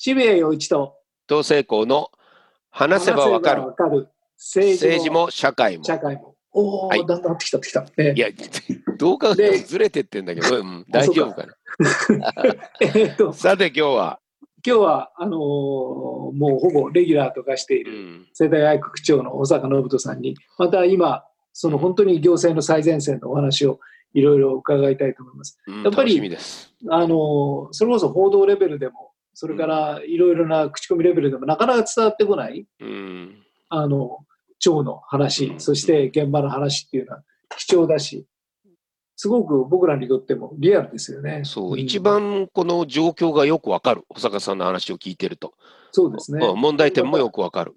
[0.00, 0.94] 渋谷陽一と
[1.26, 2.12] 同性校の
[2.70, 3.64] 話せばわかる
[4.36, 5.82] 政治も社会も。
[5.82, 6.36] 社会も。
[6.52, 7.84] おお、はいだんだんなってきたってきた。
[7.96, 8.28] えいや、
[8.96, 11.54] どう考えてもずれてってんだけど、うん、大丈夫かな。
[12.80, 14.20] えーっと さて今日は、
[14.64, 23.80] 今日はあのーもうほぼレギュラーと化していうるん、世田谷区区長の小坂信人さんにまた今その本当に行政の最前線のお話を
[24.14, 25.58] いろいろ伺いたいと思います。
[25.66, 26.72] うんやっぱり楽しみです。
[26.88, 29.10] あのーそれこそ報道レベルでも
[29.40, 33.36] それからいろいろな口コミレベルでもなかなか伝わってこないうん、
[33.68, 34.18] あの
[34.58, 37.22] 町の話そして現場の話っていうのは
[37.56, 38.26] 貴重だし
[39.14, 41.42] すごく僕らにとってもリアルですよね。
[41.44, 45.54] そう、ん一番この状況がよくわかる、保坂さんの話を聞いてると。
[45.90, 46.44] そうですね。
[46.44, 47.74] うん問題点もよくわかる。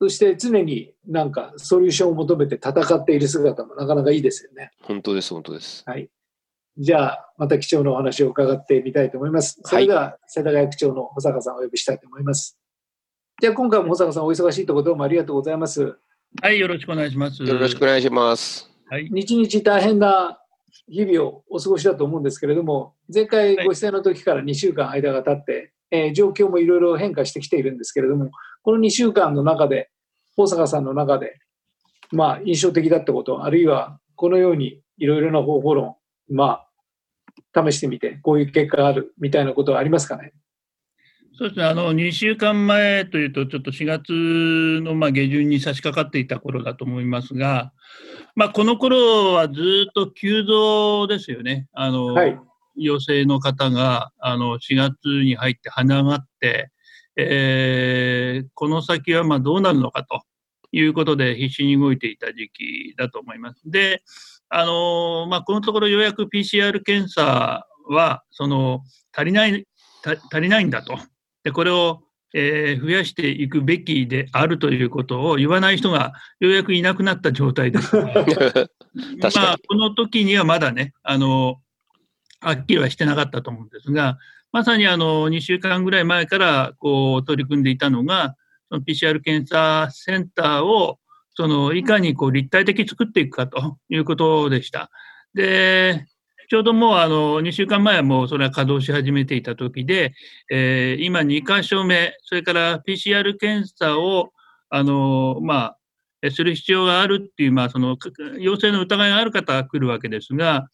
[0.00, 4.70] そして常になんかソリューションを求めて戦っている姿もなかなかいいですよね。
[4.82, 5.82] 本当です、本当です。
[5.86, 6.08] はい。
[6.80, 9.60] じゃあ、また貴重なお話を伺ってみたいと思います。
[9.64, 12.56] それでは、世田谷区長の保坂さんをお呼びしたいと思います。
[13.40, 15.96] じゃあ、今回も保坂さんお忙しいところどうもありがとうございます。
[16.40, 17.42] はい、よろしくお願いします。
[17.42, 18.70] よろしくお願いします。
[18.88, 19.08] はい。
[19.08, 20.38] 日々大変な
[20.88, 28.30] 日々をお過ごしだと思うんですけれども、前回ご出演の時から2週間間が経って、えー状況もいろいろ変化してきているんですけれども、
[28.62, 29.90] この2週間の中で、
[30.36, 31.40] 保坂さんの中で、
[32.12, 35.96] まあ、印象的だったこと、あるいはこのようにいろいろな方法論、
[36.30, 36.67] まあ、
[37.54, 40.32] 試してみて、こういう結果があるみたいなことはありますかね？
[41.38, 47.72] そうですね、あの、2週間前というと、ちょっと4月のまあ下旬に差し掛かっていた頃だと思いますが、
[48.34, 51.68] まあ、この頃はずっと急増ですよね。
[51.72, 52.38] あの、はい
[52.80, 56.70] 陽性の方が、あの、4月に入って跳ね上がって、
[57.16, 60.22] えーこの先はまあどうなるのかと
[60.70, 63.62] いうことで必死に動いていた時期だと思います。
[63.68, 64.02] で、
[64.50, 68.82] あのまあ、このところようやく PCR 検査は、その、
[69.14, 69.66] 足りない、
[70.02, 70.98] た足りないんだと。
[71.44, 72.00] で、これを、
[72.34, 77.96] えー増やしていくべきであるということを言わない人がようやくいなくなった状態です。
[77.96, 81.60] まあ、この時にはまだね、あの、
[82.40, 84.18] はっきりはしてなかったと思うんですが、
[84.52, 88.34] まさにあの、2週間ぐらい前から、こう、取り組んでいたのが、
[88.70, 90.98] その PCR 検査センターを、
[91.38, 94.90] その、いかにこう、立体的作っていくかということでした。
[95.34, 96.04] で、
[96.50, 100.14] ちょうどもうあの、2週間前はもうそれは稼働し始めていた時で、
[100.50, 104.32] えー今2箇所目、それから PCR 検査を、
[104.68, 105.76] あの、ま
[106.24, 107.96] あ、する必要があるっていう、まあ、その、
[108.40, 110.66] 陽性の疑いがある方が来るわけですが、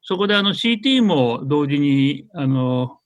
[0.00, 3.00] そこであの CT も同時に、あの、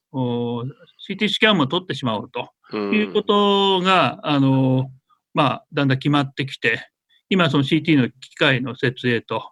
[1.08, 4.90] CT スキャンも取ってしまおうということが、あの、
[5.32, 6.90] まあ、だんだん決まってきて、
[7.30, 9.50] 今その CT の機械の設営と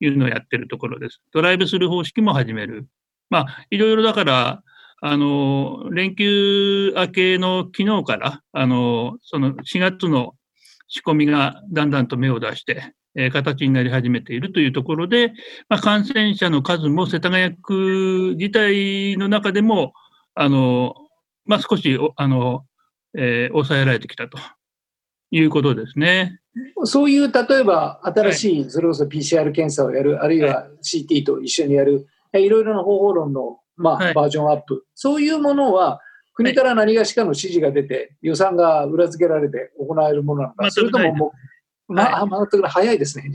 [0.00, 1.20] いうのをやってるところです。
[1.32, 2.86] ドライブスルー方式も始める。
[3.30, 4.62] まあ、いろいろだから、
[5.00, 10.34] あの、連休明けの昨日から、あの、その4月の
[10.88, 15.32] 仕込みがだんだんと芽を出して、えー形になり始めているというところで、
[15.68, 19.92] まあ、感染者の数も世田谷区自体の中でも、
[20.34, 20.94] あの、
[21.44, 22.64] まあ、少し、あの、
[23.16, 24.38] えー抑えられてきたと
[25.30, 26.40] いうことですね。
[26.84, 34.14] そういう、例えば、新しい、それこそ PCR 検査をやる、あるいは CT と一緒にやる、えいろいろな方法論の、まあ、はい。
[34.14, 36.00] バージョンアップ、そういうものは、
[36.34, 41.32] 国から何がしかの指示が出て、予算が裏付けられて行われるものなのか、全それともも
[41.88, 42.70] う、まあ、全くない。
[42.70, 43.30] 早いですね。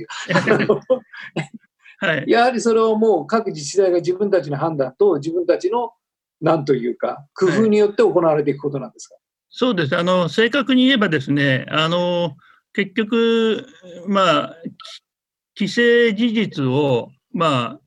[2.28, 5.94] やはりそれをもう各自治体が自分たちの判断と自分たちの
[6.42, 9.16] なんというか工夫によって行われていくことなんですか、
[9.56, 9.96] そうです。
[9.96, 12.36] あの、正確に言えばですね、あの、
[12.74, 13.68] 結局、
[14.08, 14.56] まあ、
[15.54, 17.80] き既成事実を、まあ、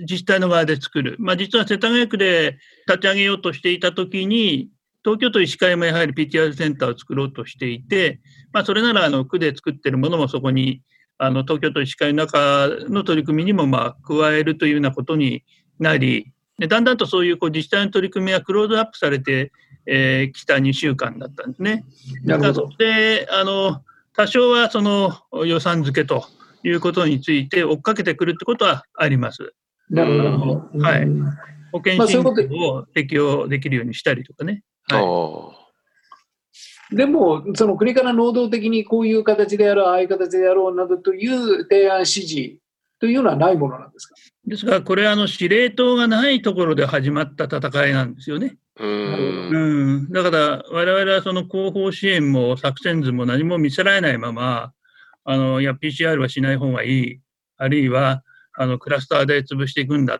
[0.00, 1.16] 自治体の側で作る。
[1.18, 2.58] まあ、実は世田谷区で
[2.88, 4.70] 立ち上げようとしていたときに、
[5.04, 8.20] 東京都医師会もやはり PTR センターを作ろうとしていて、
[8.54, 10.80] まあ、それならあの区で作っているものもそこに、
[11.18, 15.44] あの東京都医師会の中の取り組みにもまあ加えるというようなことに
[15.78, 19.52] なり、だんだんとそういうこう自治体の取り組みがクローズアップされて
[19.86, 21.84] えー来た2週間だったんですね。
[22.24, 23.82] なるほどだからそしてあの
[24.14, 25.12] 多少はその
[25.46, 26.24] 予算付けと
[26.62, 29.54] いうことについて追っかけてくるってことはあります。
[29.88, 30.80] なるほど。
[30.80, 31.24] はいうん
[31.72, 34.62] 保険診療を適用できるようにしたりとかね。
[34.88, 35.60] はいあ
[36.92, 42.58] でも、その国から能動的にこういう形でやろう、ああいう形でやろうなどという提案指示
[43.00, 44.14] というのはないものなんですか？
[44.46, 48.56] ですが、これあの司令塔がないところで始まった戦いなんですよね。
[48.78, 48.86] ーう。
[48.86, 54.72] うんん、だから、我々はその後方支援も作戦図も何も見せられないまま、
[55.24, 57.20] あのいや、PCR はしない方がいい、
[57.56, 58.22] あるいは
[58.54, 60.18] あのクラスターで潰していくんだっ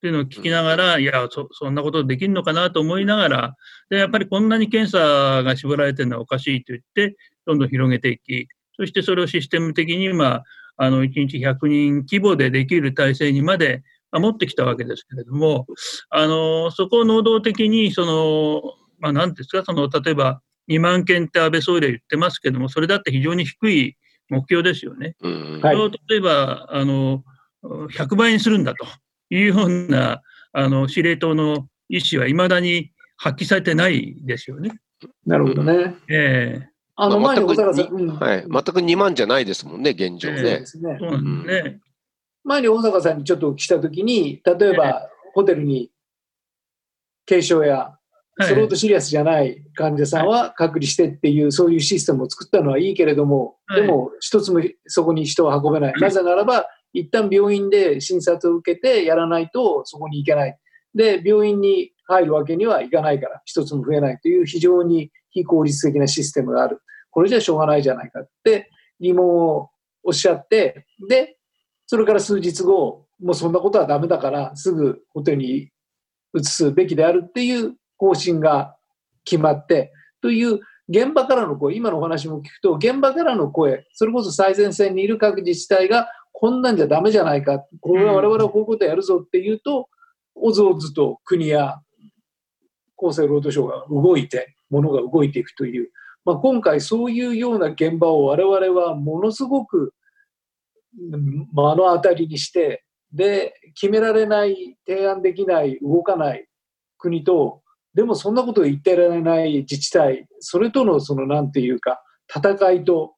[0.00, 3.56] ていうのを聞きながら、いやそ、そんなことできるのかなと思いながら、
[3.88, 7.16] でやっぱりこんなに検査が絞られてるのはおかしいと言って、
[7.46, 10.44] どんどん広げていき、そしてそれをシステム的に今、あ
[10.88, 13.82] の1日100人規模でできる体制にまで
[14.12, 15.66] 持ってきたわけですけれども、
[16.08, 18.62] あのそこを能動的にその、
[18.98, 20.40] まあ、なんですか、その例えば
[20.70, 23.96] 2万件って安倍総理は言ってますけども、それだって非常に低い
[24.30, 25.16] 目標ですよね。
[25.20, 27.22] それを例えばあの
[27.62, 28.86] 100倍にするんだと
[29.28, 30.22] いうような
[30.52, 34.72] あの司令塔の意思はいまだに発揮されてないですよね。
[35.26, 35.96] なるほどね。
[36.08, 36.69] ええ
[37.02, 40.64] あの前に小坂さん、はい、全く2万じゃないですもんね、現状ね。
[42.44, 45.90] 前に大坂さんにちょっとお聞きしたときに、例えばホテルに
[47.26, 47.96] 軽症や
[48.42, 55.94] それほどシリアスじゃない患者さんは隔離してっていう、そういうシステムを作ったのはいいけれども、でも一つもそこに人を運べない。
[56.00, 60.58] なぜならば、一旦病院で診察を受けてやらないとそこに行けない。
[60.94, 66.80] で、病院に入るわけにはいかないから、一つも増えないという非常に非効率的なシステムがある。
[67.10, 69.70] これじゃしょうがないじゃないかって疑問を
[70.02, 71.36] おっしゃって、で、
[71.86, 75.70] それから数日後、もうそんなことはダメだからすぐホテルに
[76.34, 78.76] 移すべきであるっていう方針が
[79.24, 79.92] 決まって、
[80.22, 89.88] という現場からの声、今のお話も聞くと、現場からの声、それこそ最前線にいる各自治体が、こんなんじゃダメじゃないか、これは我々はこういうことやるぞっていうと、
[90.34, 91.80] おずおずと国や
[92.96, 95.90] 厚生労働省が動いて、ものが動いていくという、
[96.24, 99.92] まあ、今回そういうような現場を我々はものすごく
[100.96, 101.46] 目
[101.76, 106.46] の当たりにしてで決められない提案できない動かない
[106.98, 107.62] 国と
[107.94, 112.02] でもそんなこと言ってられない自治体それとのそのなんていうか
[112.34, 113.14] 戦いと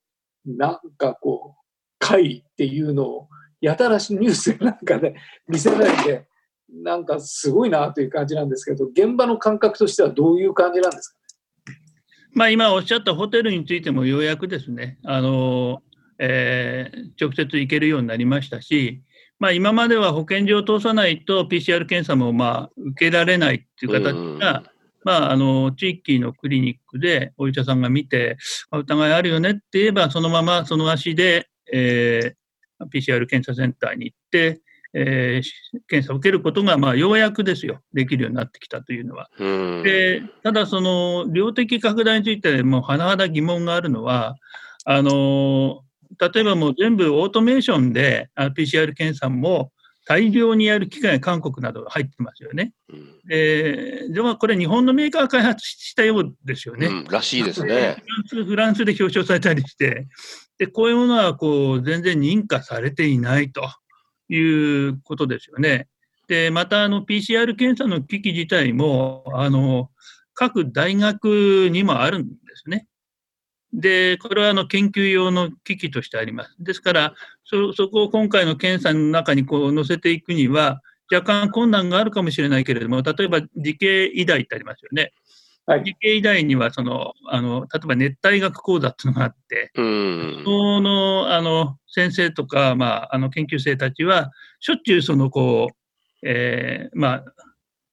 [0.46, 1.62] なんかこう
[1.98, 3.28] 会っていうのを
[3.60, 5.14] やたらしニュースなんかで
[5.46, 6.26] 見せないで
[6.72, 11.21] なんかすごいなという感じなんですけど現場の感覚としてはどういう感じなんですか？
[12.34, 15.82] まあ、今おっしゃったホテルについてもようやくですね、あの
[16.18, 19.02] えー、直接行けるようになりましたし、
[19.38, 24.62] まあ、今までは保健所を通さないと PCR 検査もまあ受けられないっていう形が、
[25.04, 28.36] まあ、あの地域のクリニックでお医者さんが見て、
[28.70, 34.61] 疑いあるよねって言えば、そのままその足で、えー、PCR 検査センターに行って、
[34.94, 39.28] えー、検査を受けることが、まあ、ようやくですよ、できるようになってきたというのは。
[39.38, 44.36] でただ、その量的拡大について、もう甚だ疑問があるのは、
[44.84, 45.82] あの
[46.18, 49.72] 例えばもう全部オートメーションで PCR 検査も
[50.04, 52.72] 大量にやる機械が韓国など入ってますよね。
[53.26, 56.86] ででもこれ、日本のメーカーが開発したようですよね。
[56.88, 58.02] うん、らしいですね。
[58.28, 60.08] フランスで表彰されたりして、
[60.58, 63.62] でこういうものはこう全然認可されていないと。
[64.34, 65.88] いうことですよね。
[66.28, 69.90] で、また、あの、PCR 検査の機器自体も、あの、
[70.34, 72.86] 各大学にもあるんですね。
[73.72, 76.54] で、これはあの研究用の機器としてあります。
[76.58, 77.14] ですから、
[77.44, 85.12] そそこを今回の検査の中にこう載せていくには、若干困難があるかもしれないけれども、例えば理系医大ってありますよね。
[85.64, 89.80] はい、理系医大にはそのあの、例えば熱帯学講座っていうのがあって、そ
[90.80, 97.24] のあの先生とか、まあ、あの研究生たちは、しょっちゅうそのこう、えー、まあ、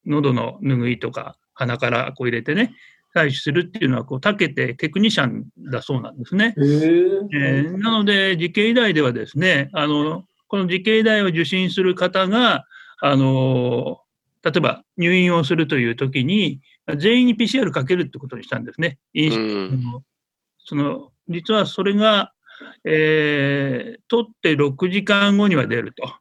[0.06, 2.74] 喉の拭いとか鼻からこう入れてね、
[3.16, 6.56] 採取するっていうのはこう、たけてテクニシャンだそうなんですね。
[6.58, 12.66] えー、なので、理系医大ではですね、あのこの理系医大を受診する方が、
[13.02, 14.02] あの
[14.44, 16.62] 例えば入院をするというときに、
[16.98, 18.98] 全員に PCR かけるってことにしたんですね。
[19.16, 20.04] うん、
[20.60, 22.34] その実はそれが、
[22.84, 26.14] えー、取って6時間後には出ると。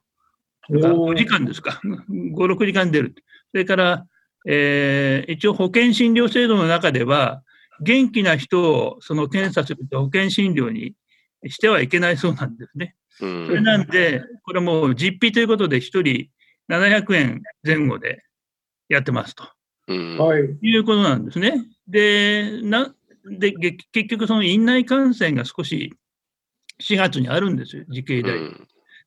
[0.69, 1.81] 5時間ですか。
[1.83, 3.15] 5、6時間出る。
[3.51, 4.05] それから、
[4.47, 7.41] えー、一応保険診療制度の中では、
[7.81, 10.93] 元気な人をその検査すると保険診療に
[11.47, 12.95] してはいけないそうなんですね。
[13.17, 16.29] それなんで、これも実費ということで1人
[16.69, 18.23] 700円前後で
[18.87, 19.43] やってますと。
[19.93, 21.65] はい、いうことなんですね。
[21.87, 22.93] で、な
[23.25, 25.93] で結局、その院内感染が少し
[26.81, 28.39] 4月にあるんですよ、時系大。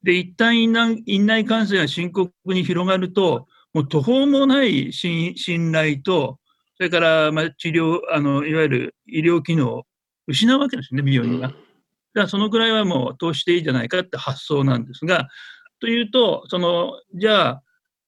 [0.03, 5.35] で、一旦院内院内感染が深刻に広がると、もう途方もない信
[5.73, 6.39] 頼と、
[6.77, 9.87] それからまあ治療あの、いわゆる医療機能を
[10.27, 11.49] 失うわけですね、病院が。
[11.49, 11.59] だか
[12.15, 15.29] らそのくらいはもう投資していいじゃないかって発想なんですが、
[15.81, 17.63] というと、そのじゃあ、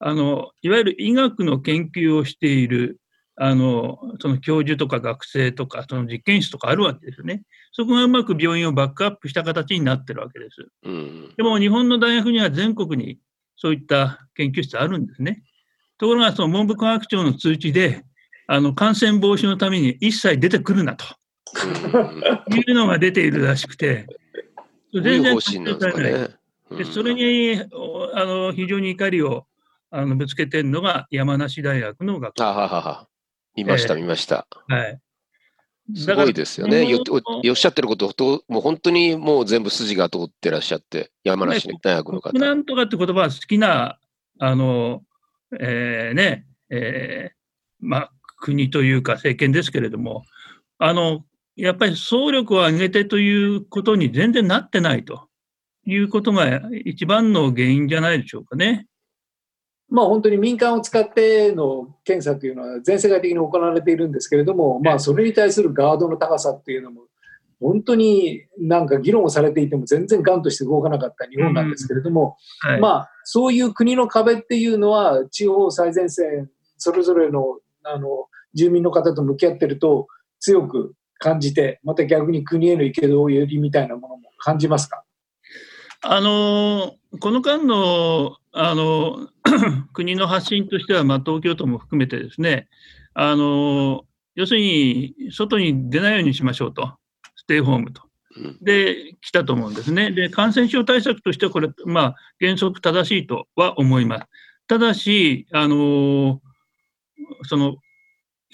[0.06, 3.00] あのいわゆる医学の研究をしている
[3.37, 7.42] あのその教授とか学生とか、その実験室とかあるわけですよね。
[7.73, 10.68] そこがうまく病院をバックアップした形になってるわけです。
[10.84, 13.18] うん、でも日本の大学には全国に
[13.56, 15.42] そういった研究室あるんですね。
[15.96, 18.04] ところが、その文部科学省の通知で、
[18.46, 21.06] あの感染防止のために一切出てくるなと
[22.54, 24.06] いうのが出ているらしくて、
[24.92, 25.34] 全然。
[25.34, 26.28] ね、
[26.76, 27.58] でそれに
[28.14, 29.46] あの非常に怒りを
[29.96, 33.08] あのぶつけてるのが山梨大学の学あははは
[33.56, 34.48] 見ました、見ました。
[34.66, 35.00] はい。
[35.94, 36.84] すごいですよね。
[36.88, 36.98] よ
[37.48, 42.36] おっしゃってることと、もう本当にもう全部筋が通ってらっしゃって、山梨大学の方。
[42.36, 44.00] なんとかって言葉は好きな、
[44.40, 45.02] あの、
[45.60, 47.34] えー、ね、えー、
[47.78, 50.24] まあ、国というか政権ですけれども、
[50.78, 51.24] あの、
[51.54, 55.28] やっぱり総力を挙げてということに全然なってないと
[55.86, 58.88] いうことが一番の原因じゃないでしょうかね。
[59.94, 67.02] まあ、本当に民間を使っての検査というのは全世界的に行われているんですけれども、まあ、それに対するガードの高さっていうのも
[67.60, 80.08] 本当になんか議論をされていても全然がんとして動かなかった日本なんですけれども、はい、まあ、そういう国の壁っていうのは地方最前線それぞれのあの住民の方と向き合ってると
[80.40, 85.04] 強く感じてまた逆に国への憤りみたいなものも感じますか？
[86.02, 89.28] あのこの間のあの
[89.92, 92.68] 国の発信としては、まあ、東京都も含めてですね
[93.14, 96.94] あの要するに外に出ないようにしましょうと、
[97.37, 98.02] ステイホームと。
[98.62, 100.11] で、来たと思うんですね。
[100.11, 104.26] で、感染症対策としては、これ、まあ、原則正しいとは思います。
[104.66, 106.40] ただし、あの
[107.42, 107.76] その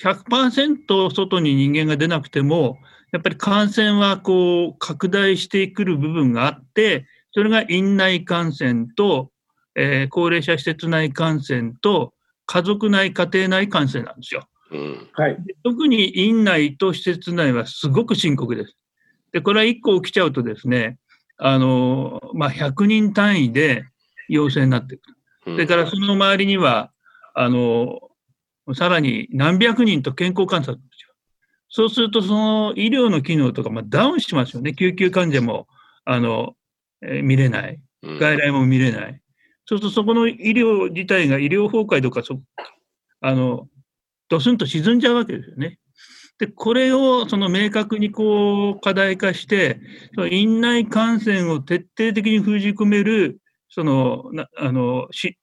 [0.03, 2.79] 100%外に人間が出なくても、
[3.13, 9.30] やっぱり感染はこう拡大してくる部分があって、それが院内感染と、
[9.75, 12.13] えー、高齢者施設内感染と、
[12.47, 14.49] 家族内、家庭内感染なんですよ。
[14.73, 18.77] うんはい、特に院内と施設内はすごく深刻です。
[19.33, 20.99] で、これは1個起きちゃうとですね、
[21.39, 23.85] あのまあ、100人単位で
[24.29, 25.17] 陽性になってくる。
[25.45, 26.93] それからその周りには、
[27.35, 28.01] あの
[28.75, 31.15] さらに何百人と健康観察ですよ。
[31.69, 34.75] そうすると、その医療の機能とか、まあ、ダウンしますよね。
[34.75, 35.67] 救急患者も
[36.05, 36.55] あの、
[37.03, 37.81] えー、見れない。
[38.03, 39.21] 外来も見れない。
[39.67, 42.41] そうすると、そこの医療自体が医療崩壊とかそ、
[43.21, 43.69] あの、
[44.29, 45.79] ドスンと沈んじゃうわけですよね。
[46.39, 49.81] で、これをその明確にこう課題化して、
[50.15, 54.25] その院内感染を徹底的に封じ込める、その、
[54.57, 55.37] あの、し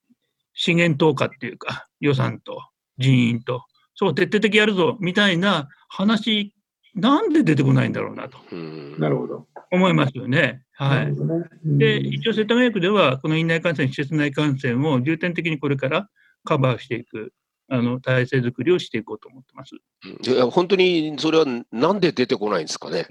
[0.53, 2.59] 資源投下っていうか、予算と
[2.97, 6.53] 人員と、そう徹底的やるぞみたいな話、
[6.95, 8.39] なんで出てこないんだろうなと。
[8.97, 9.47] なるほど。
[9.71, 10.63] 思いますよね。
[10.77, 11.15] はい。
[11.63, 16.07] で、一応、世田谷区では、この院内感染、施設内感染を重点的にこれから
[16.43, 17.33] カバーしていく、
[17.69, 19.75] あの体制づくりをしていこうと思ってます。
[19.75, 23.05] いや本当にそれはなんで出てこないんですかね。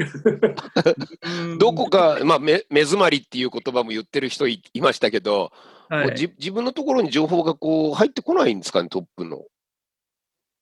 [1.61, 5.53] どこか、まあ、目目詰まりっていう言葉も言ってる人いましたけど、
[5.91, 9.45] はい、自分のところに情報がこう入ってこないんですかね、トップの。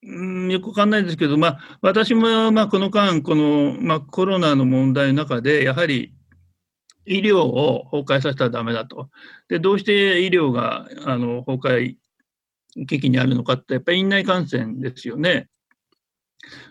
[0.07, 6.13] うんよくわかんないですけど、まあ、私もまあこの間、この、まあ、コロナの問題の中で、やはり
[7.07, 9.11] 医療を崩壊させたらだめだと。
[9.49, 15.49] で、どうして医療があの崩壊危機にあるのかって、やっぱり院内感染ですよね。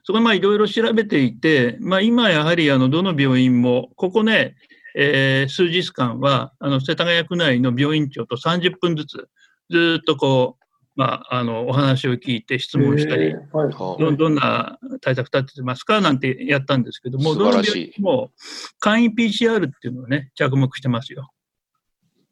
[0.03, 4.55] そこまあいろいろ調べていて、まあ、今やはりあのどの病院も、ここね、
[4.95, 9.29] えー、数日間はあの世田谷区内の病院長と30分ずつ、
[9.69, 10.62] ずっとこう、
[10.95, 18.31] まあ、あのお話を聞いて質問したり、はい、どどんな対策立ててますかなんてやったんですけども、どの病院も
[18.79, 21.31] 簡易 PCR っていうのをね、着目してますよ。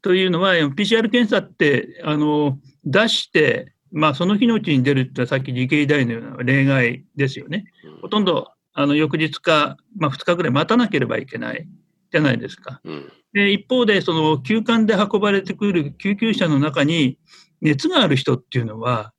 [0.03, 7.65] というのは、PCR 検査ってあの出して、まあ、その日のうちに出るってさっき理系医大のような例外ですよね。
[8.01, 11.67] ほとんどあの翌日か、まあ、2日ぐらい待たなければいけない
[12.11, 12.79] じゃないですか。
[12.83, 17.17] うん、で一方で、その急患で運ばれてくる救急車の中に、
[17.61, 19.13] 熱がある人っていうのは、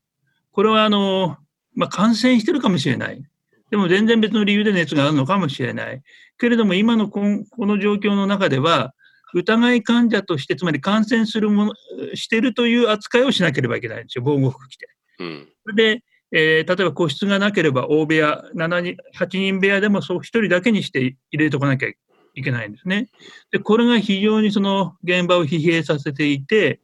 [0.52, 1.36] これはあの、
[1.74, 3.22] まあ、感染してるかもしれない。
[3.70, 6.02] でも全然別の理由で熱があるのかもしれない。
[6.38, 8.94] けれども今のこの状況の中では、
[9.34, 11.72] 疑い患者として、つまり感染するもの、
[12.14, 14.88] してるという扱いをしなければいけないんですよ、防護服着て。
[15.20, 23.08] うん、それで、えー、例えば個室がなければ大部屋、7人、8人部屋でもそう1人だけにして入れておかなきゃいけないんですね。
[23.50, 26.80] で、これが非常にその現場を疲弊させていて、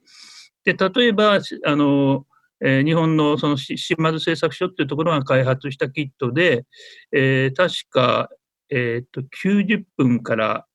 [0.64, 2.26] で例えばあの、
[2.60, 6.66] えー、日本のその島津製作所っていうところが開発したキットで、
[7.12, 8.28] えー、確か、
[8.70, 10.66] えーと、90分から、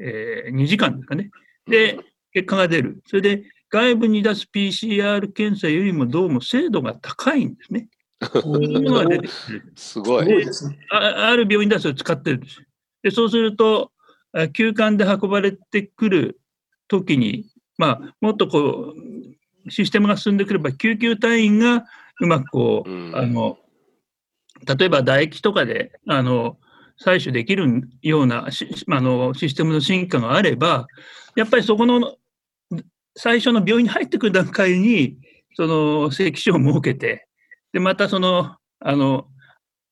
[0.00, 1.30] えー、2時間ですかね。
[1.66, 1.98] で、
[2.32, 3.02] 結果が出る。
[3.06, 7.88] それで、外部に出す PCR 検査よりもどうも精度が高いんですね。
[9.74, 10.44] すごい。
[10.90, 12.62] あある病院ではそれ使ってるんです。
[13.02, 13.92] でそうすると、
[14.52, 16.40] 休館で運ばれてくる
[16.88, 17.46] ときに、
[17.78, 18.94] まあ、もっとこ
[19.66, 21.84] う、システムが進んでくれば、救急隊員が
[22.20, 23.58] うまくこう、うん、あの、
[24.66, 26.58] 例えば唾液とかで、あの、
[27.04, 30.86] 採取できるようなあのシステムの進化があれば、
[31.34, 32.16] やっぱりそこの
[33.16, 35.18] 最初の病院に入ってくる段階に、
[35.56, 37.28] その正規書を設けて、
[37.72, 39.26] で、またその、あの、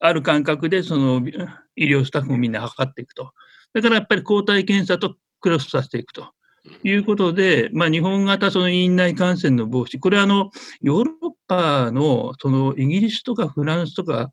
[0.00, 1.22] ある感覚でその
[1.76, 3.32] 医療スタッフもみんな測っていくと。
[3.74, 6.32] だからやっぱり抗体検査とクロスさせていくと
[6.83, 14.30] いうことで、まあ、日本型その院内感染の防止、これはあのヨーロッパのそのイギリスとかフランスとか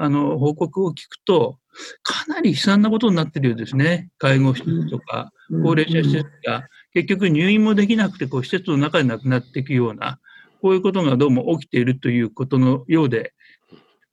[0.00, 1.58] あの報告を聞くと、
[2.02, 4.10] かなり悲惨なことになってるようですね。
[4.18, 10.20] 介護施設とか、高齢者施設が、結局入院もできなくて、こう、施設の中で亡くなっていくような、
[10.62, 13.32] こういうことがどうも起きているということのようで、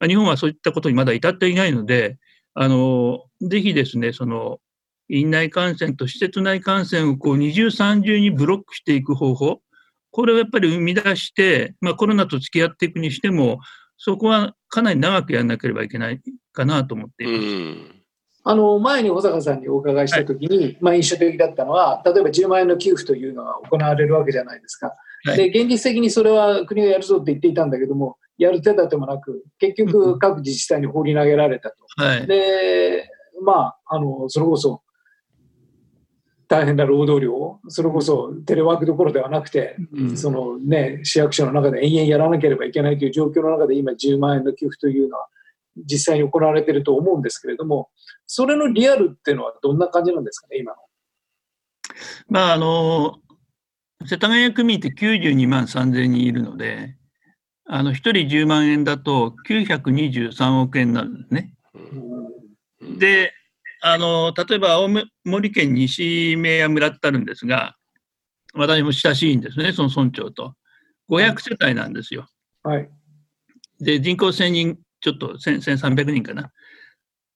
[0.05, 2.17] 日本はそういったことにまだ至っていないので、
[2.55, 4.60] あの、ぜひですね、その、
[5.09, 9.59] 院内感染と施設内感染をこう二重三重にブロックしていく方法、
[10.12, 13.59] これをやっぱり生み出して、まあ、コロナと付き合っていくにしても、
[13.97, 16.21] そこはかなり長くやらなければいけない
[16.53, 18.05] かなと思っています。
[18.47, 24.93] あの前に小坂さんにお伺いしたときに、はい、まあ、印象的だったのは、例えば10万円の給付というのが行われるわけじゃないですか。
[25.25, 31.75] はい、で現実的にそれは国がやるぞって言っていたんだけども、やる手立てもなく、結局各自治体に放り投げられたと。
[31.97, 33.09] はい、で、
[33.43, 34.81] まあ、あの、それこそ、
[36.47, 45.27] 大変な労働量、それこそテレワークどころではなくて、うん、そのね、市役所の中で延々やらなければいけないという状況の中で今10万円の給付というのは
[45.77, 47.89] 実際に行われていると思うんですけれども、
[48.27, 50.77] それのリアルっていうのはどんな感じなんですかね、今の。
[52.27, 53.17] まあ、あの、
[54.05, 56.95] 世田谷区民って92万3000人いるので、
[57.67, 61.53] あの、1人10万円だと923億円なんですね。
[62.97, 63.33] で、
[63.87, 64.89] あの、例えば青
[65.25, 67.75] 森県西明谷村ってあるんですが、
[68.55, 70.55] 私も親しいんですね、その村長と。
[71.07, 72.27] 500世帯なんですよ。
[72.63, 72.89] はい。
[73.79, 76.51] で、人口1000人ちょっと1300人かな。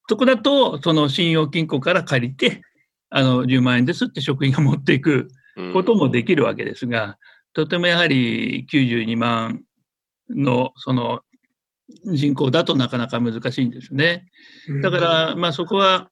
[0.08, 2.62] そこだと、その信用金庫から借りて、
[3.10, 5.28] あの、10万円ですって職員が持っていく
[5.72, 7.16] こともできるわけですが、
[7.52, 9.62] とてもやはり92万
[10.28, 11.20] の、その、
[12.06, 14.26] 人口だとなかなか難しいんですね。
[14.82, 16.10] だから、まあそこは、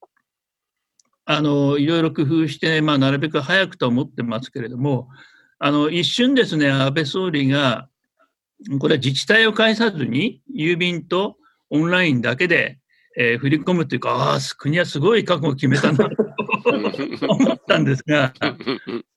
[1.31, 5.11] あの、いろいろ工夫して、まあなるべく早くと思ってますけれども、
[5.59, 7.91] あの、一瞬ですね、安倍総理が、
[8.81, 11.37] これは自治体を介さずに、郵便と
[11.69, 12.79] オンラインだけで、
[13.19, 16.17] えー、振り込むというか、ああ、国はすごい覚悟を決めたなと
[17.29, 18.33] 思ったんですが、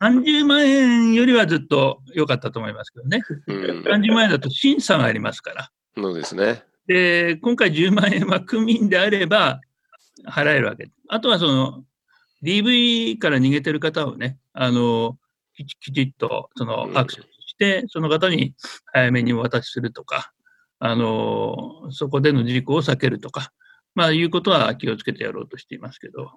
[0.02, 3.22] 30万円よりはずっと良かったと思いますけどね。
[3.48, 5.72] 30万円だと審査がありますから。
[5.96, 6.64] そうですね。
[6.88, 9.62] で、今回10万円は区民であれば
[10.28, 10.92] 払えるわけ。
[11.08, 11.86] あとはその、
[12.44, 15.18] DV から逃げてる方をね、あの、
[15.54, 18.54] きちっとそのアクセスして、その方に
[18.92, 20.34] 早めにお渡しするとか、
[20.80, 23.52] あの、そこでの事故を避けるとか、
[23.94, 26.32] まあ、いうことは気をつけてやろうとしていますけど。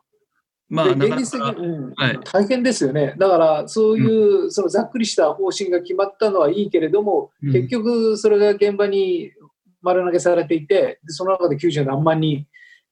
[0.68, 3.14] まあ、現実的に、うんはい、大変ですよね。
[3.18, 9.32] だから、そういう、そのざっくりした方針が決まったのはいいけれども、うん、結局、それが現場に
[9.82, 12.46] 丸投げされていて、その中で90何万人、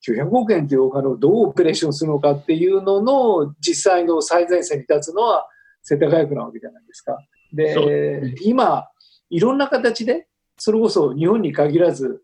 [0.09, 5.47] 900億円というお金をどうオペレーションするのかっていうのの実際の最前線に立つのは
[5.83, 7.19] 世田谷区なわけじゃないですか。
[7.53, 8.88] で、今、
[9.31, 10.27] いろんな形で
[10.59, 12.23] それこそ日本に限らず、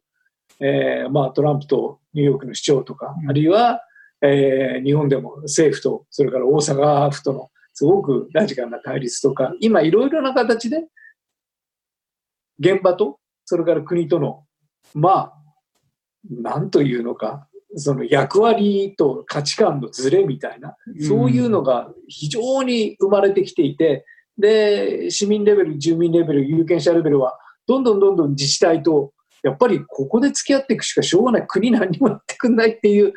[0.61, 3.83] えーまあ、トランプとニューヨークの市長とか、うん、あるいは、
[4.23, 10.85] えー、日本でも政府と、それから大阪府とのすごくラジカルな対立とか、今いろいろな形で、
[12.59, 14.45] 現場と、それから国との、
[14.95, 15.35] まあ、
[16.31, 24.05] なんというのか、その役割と価値観のズレみたいな、そういうのが非常に生まれてきていて、
[24.39, 31.45] で、市民レベル、住民レベル、有権者レベルは、どんどんどんどん自治体と、やっぱりここで付き合っていくしかしょうがない。
[31.47, 33.13] 国何もやってくんないっていう、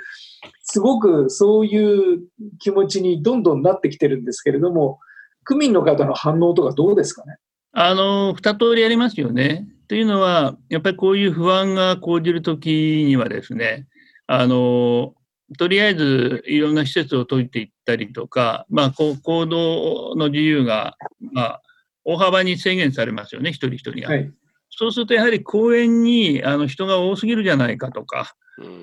[0.63, 2.23] すごくそういう
[2.59, 4.99] 気持ちにどんどんなってきてるんですけれども、
[5.43, 7.37] 区民の方の反応とかどうですかね？
[7.73, 9.67] あの、二通りありますよね。
[9.87, 12.69] というのは、やっぱりこういう不安が講じるとき
[13.05, 13.87] にはですね、
[14.27, 15.13] あの、
[15.57, 20.95] とりあえずいろんな施設を解いていったりとか、まあ、行動の自由が、
[21.34, 21.62] まあ、
[22.05, 24.10] 大幅に制限されますよね、一人一人が。
[24.10, 24.31] はい
[24.71, 28.34] そうするとやはり公園にあの人が多すぎるじゃないかとか、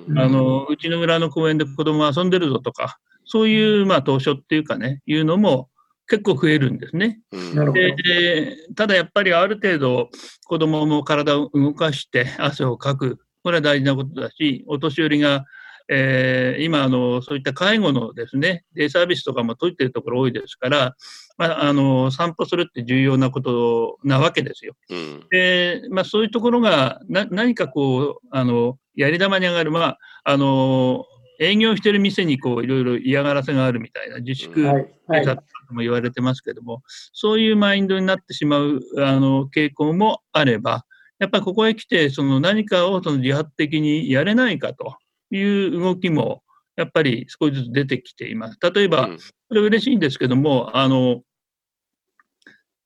[0.07, 5.69] うん、あのうちの村の公園で子供が遊んでるぞとか、そういうまあ当初っていうかね、いうのも
[6.07, 7.19] 結構増えるんですね。
[7.31, 10.09] うん、でただやっぱりある程度
[10.45, 15.45] 子供も体を動かして汗をかく、これは大事なことだし、お年寄りが
[15.91, 20.95] えー、今あの、そういった介護のですね、デイサービスとかも解いてるところ多いですから、
[21.37, 24.75] まあ、あの散歩するって重要なことなわけですよ。
[24.91, 31.05] うん、で、まあ、そういうところがな何かこうあのやり玉に上がる、まあ、あの
[31.39, 40.85] 営業してる店にこういろいろ嫌がらせがあるみたいな自粛警察とも言われてますけども、そういうマインドになってしまうあの傾向もあれば、
[41.19, 44.97] やっぱりここへ来てその何かをその自発的にやれないかと
[45.31, 46.43] いう動きも
[46.79, 48.57] やっぱり少しずつ出てきています。
[48.73, 49.09] 例えば、
[49.49, 51.21] これ嬉しいんですけども、あの、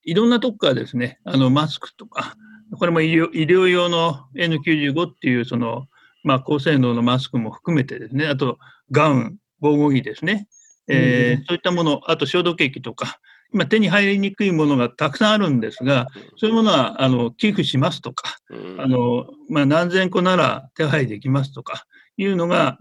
[0.03, 2.35] いろんなとこからですね、あの、マスクとか、
[2.79, 5.85] これも医療医療用の N95 っていう、その、
[6.23, 8.57] まあ、高性能のマスクも含めてですね、あと、
[8.89, 10.47] ガウン、防護着ですね、
[10.87, 13.19] えー、うん、そういったもの、あと消毒液とか、
[13.53, 18.37] 今手に入りにくいものがたくさんあるんですが、そういうものはあの寄付しますとか、
[18.79, 21.85] あのまあ、何千個なら手配できますとか
[22.17, 22.77] いうのが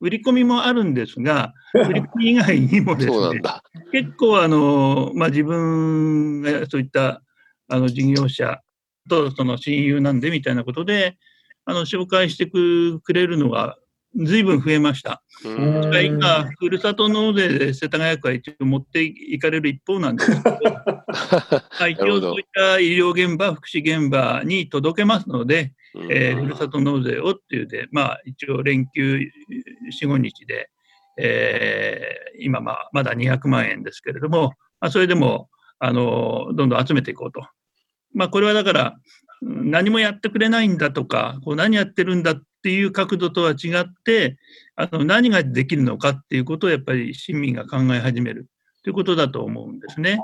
[0.00, 3.40] 売り込みもあるんですが、 売り込み以外にもですね、
[3.92, 7.22] 結構あの、まあ、自分がそういった
[7.68, 8.60] あの事業者
[9.08, 11.16] とその親友なんでみたいなことで、
[11.64, 13.76] あの紹介してくれるのが
[14.16, 15.22] ずいぶん増えました。
[15.44, 20.58] 今、ふるさと納税で世田谷区は一応持っていかれる一方なんですけど、
[21.88, 25.72] 一応そういった医療現場、福祉現場に届けますので、
[26.10, 29.18] えー、ふるさと納税をっていうで、まあ、一応連休
[30.02, 30.70] 4、5日で、
[31.18, 37.46] えー、今、まあ、まだ200万円ですけれども、まあ、それでも、あの、どんどん集めていこうと。
[38.14, 38.96] まあ、これはだから、
[39.42, 44.38] 何もやってくれないんだとか、こう何やってるんだっていう角度とは違って、
[44.76, 48.46] あの何ができるのかっていうことをやっぱり市民が考え始める。
[48.82, 50.18] ということだと思うんですね。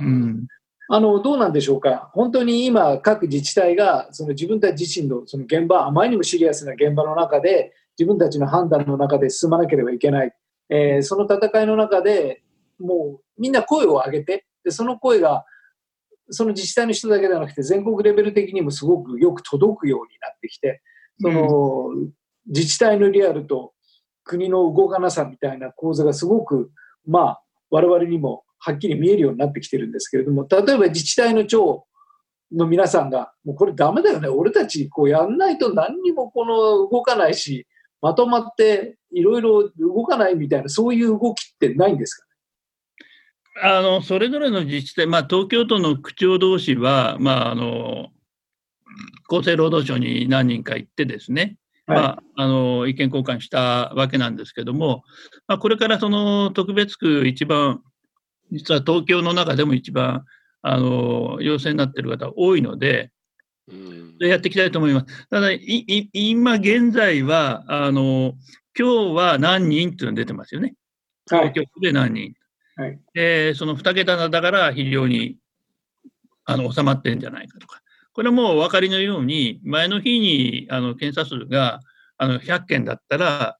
[0.00, 0.46] うん、
[0.88, 10.32] あのどうなんでしょうか、本当に今、各自治体がその自分たち自身のその現場、あまりにもシリアスな現場の中で、自分たちの判断の中で進まなければいけない、
[10.68, 12.42] えー、その戦いの中で
[12.78, 15.44] もうみんな声を上げて、でその声が
[16.32, 20.82] その自治体の人だけではなくて、全国レベル的にもすごくよく届くようになってきて、
[21.20, 22.10] その、うん、
[22.46, 23.72] 自治体のリアルと
[24.24, 26.70] 国の動かなさみたいな構図がすごく、
[27.06, 31.84] まあ、我々にもはっきり見えるようになってきてるんですけれども、例えば自治体の長
[32.52, 37.66] の皆さんが、もうこれダメだよね、俺たちこうやんないと何にもこの動かないし、
[38.00, 42.26] まとまっていろいろ動かないみたいな、そういう動きってないんですか
[43.60, 48.08] あのそれぞれの自治体、まあ、東京都の区長同士は、まあ、あの
[49.30, 55.02] 厚生労働省に何人か行ってですね、はい、まあ、あの意見交換したわけなんですけども、
[55.46, 57.82] まあ、これからその特別区一番
[58.50, 60.24] 実は東京の中でも一番
[60.62, 63.10] あの陽性になっている方多いので、
[63.68, 65.28] うん、やっていきたいと思います。
[65.28, 68.34] ただ、今現在は、あの
[68.78, 70.74] 今日は何人っていうのが出てますよね。
[71.28, 72.34] 東京で何人。
[72.76, 75.36] はい、でその2桁だから非常に
[76.44, 77.82] あの収まってるんじゃないかとか。
[78.14, 81.80] これはもうお分かりのように、前の日にあの検査数が
[82.18, 83.58] あの100件だったら、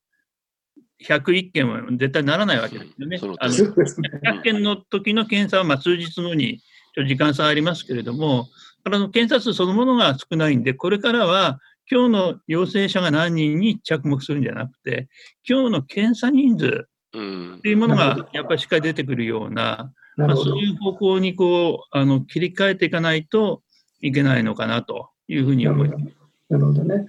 [1.03, 3.18] 101件は絶対ならないわけですよね。
[3.40, 6.61] あの100件の時の検査はまあ数日後に
[7.09, 8.46] 時間差ありますけれども、
[8.85, 11.59] あの検査数そのものが少ないんで、これからは
[11.90, 15.09] 今日の陽性者が何人に着目するんじゃなくて、
[15.48, 23.62] 今日の検査人数っていうものがやっぱりしっかり出てくるような、まあ、そういう方向にこうあの切り替えていかないと
[24.01, 26.05] いけないのかなというふうに思います。
[26.48, 27.07] なるほどね。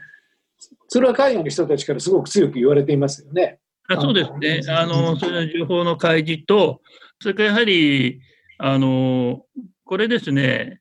[0.87, 3.59] それは海外の人たちからすごく強く言われていますよね。
[3.89, 4.61] あそうですね。
[4.69, 6.81] あの、そういう情報の開示と、
[7.21, 8.21] それからやはり、
[8.57, 9.45] あの、
[9.83, 10.79] これですね、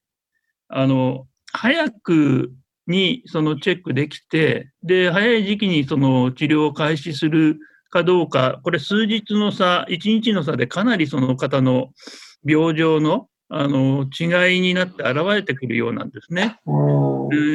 [0.69, 2.53] あの、早く
[2.87, 7.59] にそのチェックできて、で、早い時期にその治療を開始する
[7.93, 11.91] かどうか、これ数日の差、1日の差でかなりその方の
[12.45, 16.59] 病状のあの違いになって現れてくるようなんですね。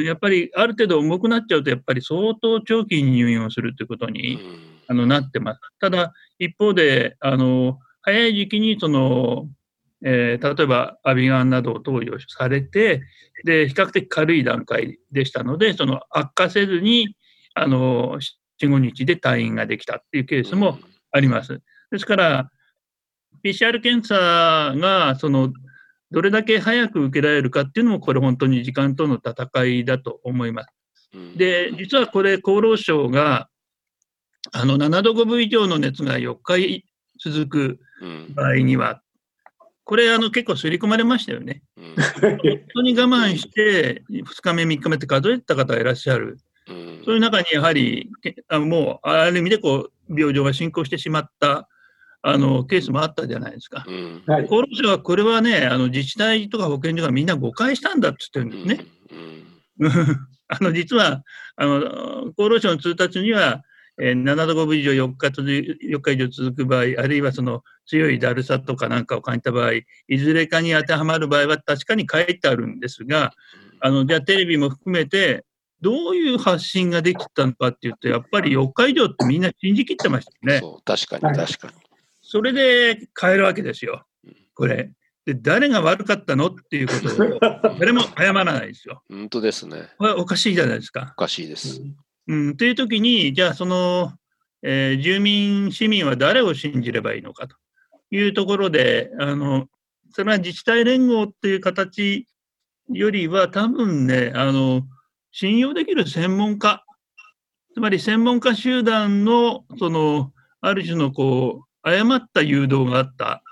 [0.06, 4.38] やっぱりある程度重くなっちゃうと、やっぱり相当長期に入院をするということに
[4.86, 5.60] あのなってます。
[5.80, 9.48] ただ、一方で、あの早い時期にその、
[10.04, 13.02] えー、例えばアビガンなどを投与されて、
[13.44, 17.16] で比較的軽い段階でしたので、その悪化せずに
[17.54, 18.20] あの
[18.60, 20.78] 4、5日で退院ができたっていうケースも
[21.12, 21.60] あります。
[21.90, 22.50] ですから、
[23.44, 25.52] PCR 検査がその
[26.10, 30.68] どれだけ早く受けられるかっていうのも、これ本当に時間との戦いだと思います。
[31.36, 33.48] で、実はこれ、厚労省が、
[34.52, 36.84] あの、7度5分以上の熱が4日
[37.22, 37.80] 続く
[38.34, 39.02] 場合には、
[39.84, 41.62] これ、あの、結構刷り込まれましたよね。
[41.76, 42.38] 本
[42.74, 46.38] 当に我慢して、2日目、3日目って数えた方がいらっしゃる。
[47.04, 48.10] そういう中にやはり、
[48.48, 51.68] あもう、ある意味でこう、病状が進行してしまった
[52.22, 53.84] あのケースもあったじゃないですか。
[53.86, 58.86] うん、厚労省はこれはね、あの自治体とか保健所がみんな誤解したんだって言ってるんですね。
[59.78, 59.90] うん、
[60.48, 61.22] あの実は
[61.56, 63.62] あの厚労省の通達には、
[64.00, 69.84] えー、7度5分以上4日と4日以上続く場合、あるいはその強いだるさとかなんかを感じた場合、い
[70.18, 73.32] ずれかに当てはまる場合は確かに書いてあるんですが、
[73.80, 75.44] あのじゃあテレビも含めて、
[75.80, 80.58] どういう発信ができたのかっていうと、やっぱり4日以上ってみんな信じきってましたね。
[80.58, 81.74] そう確かに確かに。
[82.22, 84.04] それで変えるわけですよ、
[84.54, 84.90] これ。
[85.24, 87.38] で誰が悪かったのっていうことを
[87.78, 89.02] 誰も謝らないですよ。
[89.08, 89.90] 本当ですね。
[89.98, 91.12] これおかしいじゃないですか。
[91.16, 91.82] おかしいです。
[92.26, 94.12] うん、という時に、じゃあその、
[94.62, 97.56] えー、住民、市民は誰を信じればいいのかと
[98.10, 99.68] いうところで、あの
[100.12, 102.26] それは自治体連合っていう形
[102.90, 104.82] よりは、多分ね、あの
[105.32, 106.84] 信用できる専門家、
[107.74, 113.42] つまり専門家集団の、その、ある種のこう、誤った誘導があった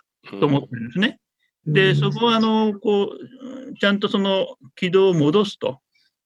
[0.40, 1.20] と思ってるんですね。
[1.66, 5.80] で、そこは、あの、こう、ちゃんとその軌道を戻すと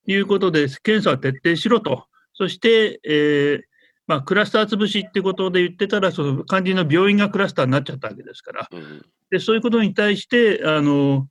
[0.07, 2.07] いうことで、検査は徹底しろと。
[2.35, 3.63] そして、えー、
[4.07, 8.69] まあ、クラスター潰しってことで言ってたら、その肝心の病院がクラスターになっちゃったわけですから、
[9.31, 11.29] でそういうことに対して、あの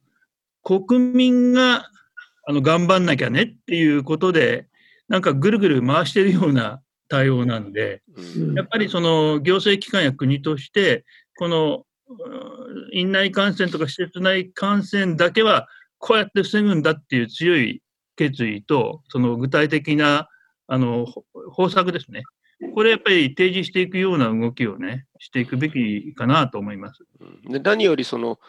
[0.63, 1.89] 国民が
[2.49, 4.65] あの頑張んなきゃねっていうことで、
[5.07, 8.01] なんかぐるぐる回してるような対応なんで、
[8.55, 11.05] やっぱりその行政機関や国として、
[11.37, 11.83] この
[12.91, 15.67] 院内感染とか施設内感染だけは
[15.99, 17.83] こうやって防ぐんだっていう強い
[18.15, 20.27] 決意と、その具体的な
[20.65, 21.05] あの
[21.51, 22.23] 方策ですね、
[22.73, 27.05] これやっぱり提示していくような動きをね、していくべきかなと思います。
[27.47, 28.39] で何よりその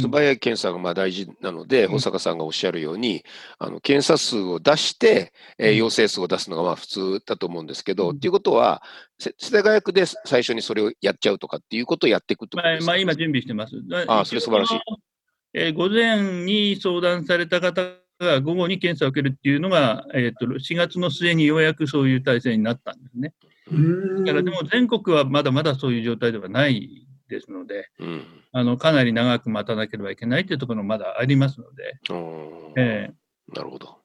[0.00, 3.24] 素早い検査がまあ大事なので、うん、保坂さんがおっしゃるように、
[3.58, 8.82] あの検査数を出して、えー、陽性数を出すのがまあ普通だと思うんですけど、うん、っていうことは、
[9.18, 13.74] 世田谷区で最初にそれをやっちゃうとかっていうことをやっていくと、まあ、まあ、今準備してます。
[14.08, 14.80] あそれ素晴らしい。
[15.52, 17.82] えー、午前に相談された方
[18.20, 23.34] が午後に検査を受けるっていうのが、えーと、と4月の末にようやくそういう体制になったんですね。
[23.70, 32.00] だからでも全国はまだまだそういう状態ではないですので、うん、あのかなり長く待たなければいけないというところもまだありますので。
[32.76, 33.99] えー、なるほど。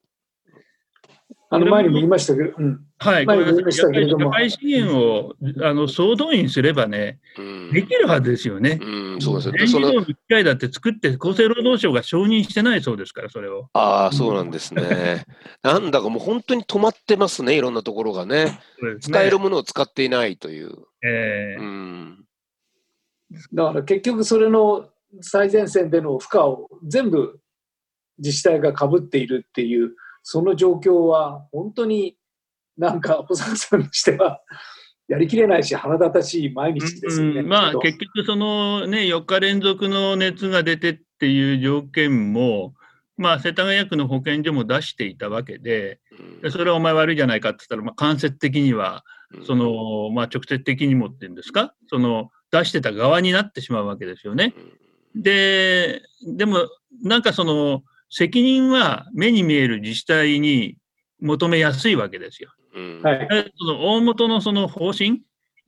[1.56, 8.80] あの前にも言いましたけど、うん、はい、これ社会資源をあの総動員すればね、うん、できるはずですよね。
[8.82, 9.68] うん、そうですね。
[9.68, 13.70] その機械だって作って、厚生労働省が承認してないそうですから、それを。
[13.74, 15.26] ああ、そうなんですね。
[15.64, 18.60] なんだかもう本当に止まってますね、いろんなところがね。
[18.82, 20.76] ね使えるものを使っていないという。
[21.04, 22.26] えー、うん、
[23.54, 24.90] だから結局、それの
[25.22, 27.40] 最前線での負荷を全部
[28.18, 29.96] 自治体がかぶっているっていう。
[30.28, 32.18] その状況は本当に
[32.78, 34.42] なんか保坂さんとしては
[35.08, 37.42] やりきれないし腹立たしい毎日ですよね。
[37.42, 42.74] うん、まあ結局そのね4日連続の熱が出てっていう条件も
[43.18, 46.00] まあ世田谷区の保健所も出していたわけで、
[46.50, 49.06] それはお前悪いじゃないかって言ったら、まあ、間接的には
[49.46, 51.76] その、まあ、直接的にもっていうんですか？
[51.88, 54.56] その出してた側になってしまうわけですよね。
[55.14, 56.68] ででも
[57.04, 60.78] なんかその責任は目に見える自治体に
[61.20, 62.52] 求めやすいわけですよ。
[62.74, 65.22] その大元のその方針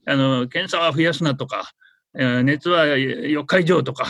[0.08, 1.72] あの、検査は増やすなとか、
[2.14, 4.06] 熱は4日以上とか、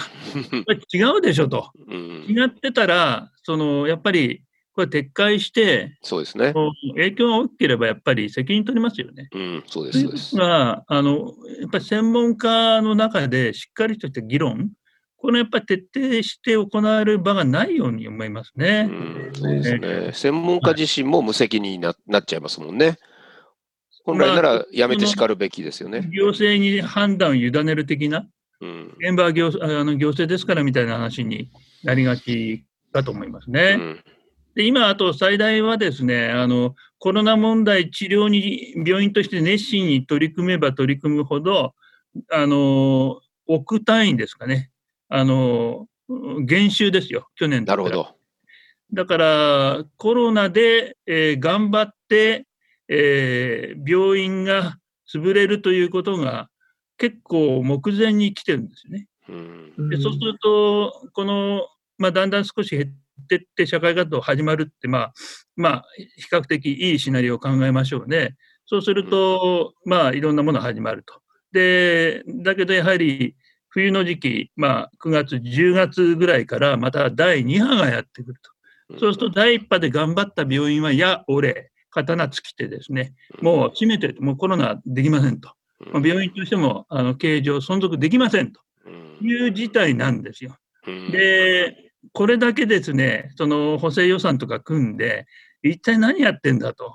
[0.93, 6.55] 違うでしょと、うん、違ってたら、そのやっぱりこれ撤回して、そうですね、
[6.95, 9.29] 影響が大きければやっぱり責任取りますよね。
[9.33, 10.01] うん、そうです。
[10.01, 14.71] そうですがあのやっぱり専門家の中でしっかりとした議論、
[15.21, 18.89] このやっぱり徹底して行われる場がないように思いますね。
[18.89, 22.99] うんそうですね、えー、専門家自身も無責任にななっちゃいますもんね。
[24.05, 26.09] 本来ならやめてしかるべきですよね。
[26.11, 28.27] 行政に判断を委ねる的な、
[28.61, 31.51] うん、現場は行あの行政ですからみたいな話に
[31.83, 33.77] なりがちだと思いますね。
[33.79, 34.05] うん、
[34.55, 41.75] で今、あと最大はですねあの、コロナ問題治療に病院として熱心に取り組めば取り組むほど、
[42.31, 44.71] あの億単位ですかね、
[45.09, 45.87] あの、
[46.45, 48.17] 減収ですよ、去年なるほど。
[48.93, 52.47] だから、コロナで、えー、頑張って、
[52.89, 54.79] えー、病院が
[55.13, 56.49] 潰れるということが
[56.97, 59.07] 結構目前に来てるんですね。
[59.91, 61.69] でそうすると、この、
[61.99, 65.13] まあ、だんだん少し減ってって、社会活動始まるって、まあ、
[65.55, 68.37] まあ、比較的いいシナリオを考えましょうね。
[68.65, 71.21] そうすると、まあ、いろんなものが始まると。
[71.53, 73.37] で、だけどやはり、
[73.71, 78.99] 冬の時期、まあ、9月、10月ぐらいからまた第2波がやってくると。
[78.99, 85.51] そうすると第1波で頑張った病院は、や、俺、刀尽きてですね、もう閉めて、もうコロナできませんと。
[85.93, 88.61] まあ、病院としてもあの経営上存続できませんと
[89.23, 90.57] いう事態なんですよ。
[91.13, 95.27] で、これだけですね、その補正予算とか組んで、
[95.63, 96.95] 一体何やってんだと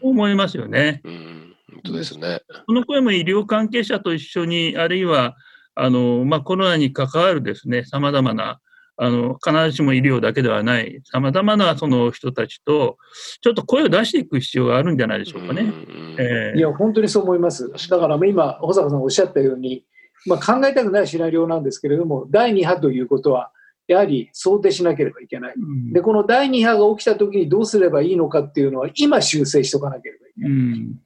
[0.00, 1.00] 思いますよね。
[1.04, 1.52] 本
[1.84, 2.40] 当ですね。
[2.66, 5.36] この声も医療関係者と一緒に、あるいは
[5.74, 8.60] あの、まあ、コロナに関わるですね、さまざまな
[8.96, 12.98] あの必ずしも医療だけではない、さまざまなその人たちと、
[13.40, 15.72] ちょっと声を出していく必要があるんじゃないでしょうかね。
[16.18, 17.72] えー、いや、本当にそう思います。
[17.88, 19.84] だから今、保坂さんおっしゃったように、
[20.26, 23.50] まあ、考えたくないシナリオなんですけれども、第2波ということは、
[23.88, 25.54] やはり想定しなければいけない。
[25.92, 30.52] で、この第2波が起きたときにどうすればいいのかっていうのは、今修正しておかなければいけない。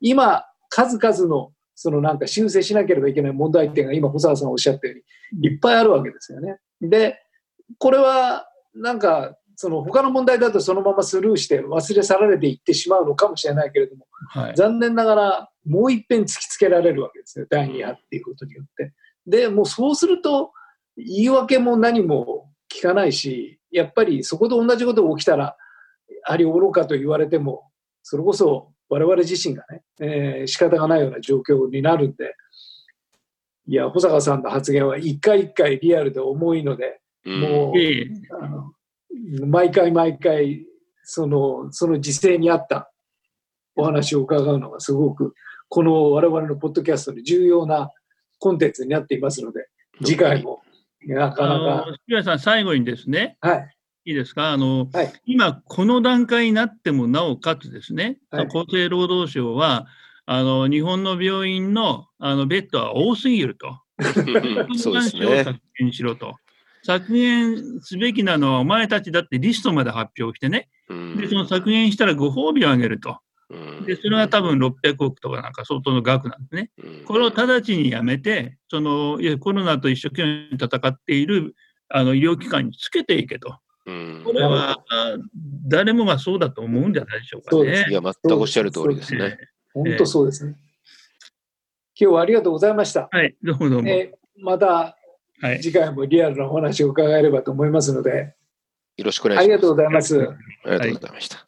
[0.00, 6.58] 今、数々のそのなんか修正しなければいけない問題点が今、保坂さんおっしゃったように、いっぱいあるわけですよね。
[6.80, 7.20] で、
[7.78, 18.92] これはなんかその他の問題だとそのままスルーして忘れ去られていってしまうのかもしれないけれども、はい、残念ながらもう一遍突きつけられるわけですね、第2波っていうことによって。
[19.26, 20.52] で、もうそうすると
[20.96, 25.56] 言い訳も何も聞かないし、やっぱりそこと同じことが起きたら、
[26.24, 27.70] ありおろかと言われても、
[28.02, 32.34] それこそ我々自身がね、えー、仕方がないような状況になるんで、
[33.68, 37.74] いや、保坂さんの発言は一回一回リアルで重いので、もう、
[38.40, 38.72] あの
[39.46, 40.64] 毎回毎回
[41.02, 42.92] そのその時勢に合った
[43.74, 45.34] お話を伺うのがすごく
[45.68, 47.90] この我々のポッドキャストの重要な
[48.38, 49.68] コンテンツになっていますので
[50.04, 50.62] 次回も
[51.06, 51.86] なかなか。
[52.08, 53.75] 杉さん最後にですね、はい、
[54.06, 54.52] いいですか？
[54.52, 59.88] あの、はい、今この段階になってもなおかつですね、はい、厚生労働省は
[60.26, 63.80] あの日本の病院のあのベッドは多すぎると。
[64.78, 65.44] そうですね。
[65.44, 66.36] 削減しろと。
[66.84, 73.18] 削減すべきなのはお前たちだってリストまで発表してね、でその削減したらご褒美をあげると。
[73.86, 76.70] で、それは多分600億とかなんか相当の額なんですね。
[77.06, 81.56] これを直ちにやめて、そのいやコロナと一生懸命戦っている
[81.88, 83.56] あの医療機関につけていけと。
[84.24, 84.82] これは
[85.68, 87.86] 誰もがそうだと思うんじゃないでしょうかね。
[87.88, 89.38] いや、全くおっしゃる通りですね。
[89.72, 90.56] 本当そうですね。
[91.98, 93.08] 今日はありがとうございました。
[93.10, 93.88] はい、どうもどうも。
[93.88, 94.96] えー、また
[95.40, 98.34] はい、次回もリアルなお話を伺えればと思いますので、
[98.96, 99.44] よろしくお願いします。
[99.44, 100.18] ありがとうございます。
[100.18, 100.20] あ
[100.64, 101.45] りがとうございました。